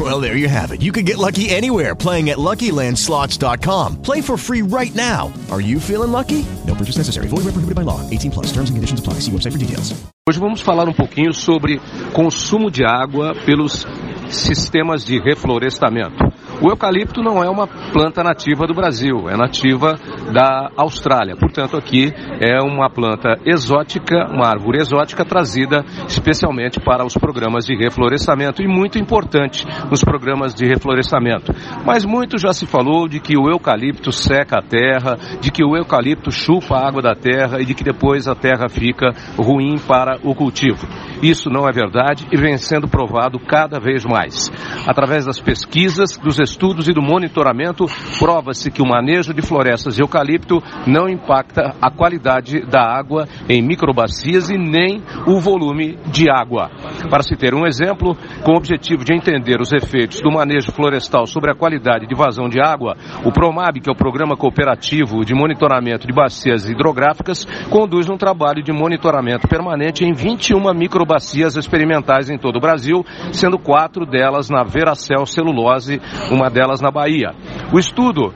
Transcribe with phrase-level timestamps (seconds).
[0.10, 0.80] Well, there you have it.
[0.80, 4.00] You can get lucky anywhere playing at LuckyLandSlots.com.
[4.00, 5.30] Play for free right now.
[5.50, 6.46] Are you feeling lucky?
[6.66, 7.28] No purchase necessary.
[7.28, 8.00] Void where prohibited by law.
[8.08, 8.46] 18 plus.
[8.46, 9.20] Terms and conditions apply.
[9.20, 9.92] See website for details.
[10.28, 11.80] Hoje vamos falar um pouquinho sobre
[12.14, 13.84] consumo de água pelos
[14.28, 16.29] sistemas de reflorestamento.
[16.62, 19.98] O eucalipto não é uma planta nativa do Brasil, é nativa
[20.30, 21.34] da Austrália.
[21.34, 27.74] Portanto, aqui é uma planta exótica, uma árvore exótica trazida especialmente para os programas de
[27.74, 31.50] reflorestamento e muito importante nos programas de reflorestamento.
[31.86, 35.74] Mas muito já se falou de que o eucalipto seca a terra, de que o
[35.74, 40.18] eucalipto chupa a água da terra e de que depois a terra fica ruim para
[40.22, 40.86] o cultivo.
[41.22, 44.50] Isso não é verdade e vem sendo provado cada vez mais.
[44.86, 47.84] Através das pesquisas, dos estudos e do monitoramento,
[48.18, 53.60] prova-se que o manejo de florestas de eucalipto não impacta a qualidade da água em
[53.60, 56.70] microbacias e nem o volume de água.
[57.10, 61.26] Para se ter um exemplo, com o objetivo de entender os efeitos do manejo florestal
[61.26, 65.34] sobre a qualidade de vazão de água, o PROMAB, que é o Programa Cooperativo de
[65.34, 71.09] Monitoramento de Bacias Hidrográficas, conduz um trabalho de monitoramento permanente em 21 microbacias
[71.56, 77.32] experimentais em todo o Brasil, sendo quatro delas na Veracel Celulose, uma delas na Bahia.
[77.72, 78.32] O estudo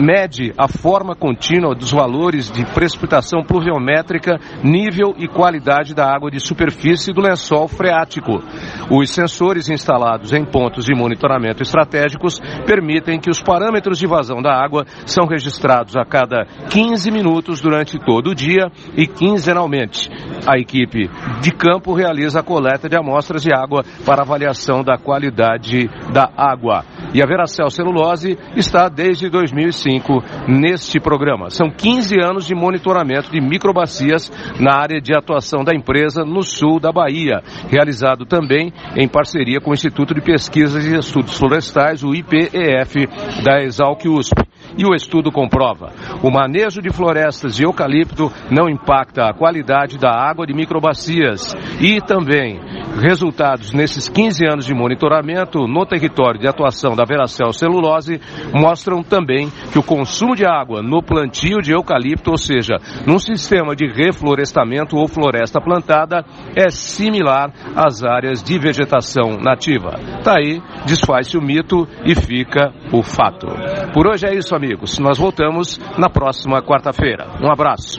[0.00, 6.40] mede a forma contínua dos valores de precipitação pluviométrica, nível e qualidade da água de
[6.40, 8.42] superfície do lençol freático.
[8.90, 14.52] Os sensores instalados em pontos de monitoramento estratégicos permitem que os parâmetros de vazão da
[14.52, 20.10] água são registrados a cada 15 minutos durante todo o dia e quinzenalmente.
[20.46, 25.88] A equipe de campo realiza a coleta de amostras de água para avaliação da qualidade
[26.12, 26.84] da água.
[27.14, 31.50] E a Veracel Celulose está desde 2005 neste programa.
[31.50, 34.30] São 15 anos de monitoramento de microbacias
[34.60, 39.70] na área de atuação da empresa no sul da Bahia, realizado também em parceria com
[39.70, 43.06] o Instituto de Pesquisas e Estudos Florestais, o IPEF,
[43.42, 44.46] da Exalc USP.
[44.78, 50.10] E o estudo comprova: o manejo de florestas de eucalipto não impacta a qualidade da
[50.10, 51.54] água de microbacias.
[51.80, 52.60] E também,
[52.96, 58.20] resultados nesses 15 anos de monitoramento no território de atuação da Veracel Celulose
[58.52, 62.76] mostram também que o consumo de água no plantio de eucalipto, ou seja,
[63.06, 66.24] num sistema de reflorestamento ou floresta plantada,
[66.56, 69.98] é similar às áreas de vegetação nativa.
[70.24, 73.46] Tá aí, desfaz-se o mito e fica o fato.
[73.92, 74.98] Por hoje é isso, amigos.
[74.98, 77.26] Nós voltamos na próxima quarta-feira.
[77.42, 77.94] Um abraço.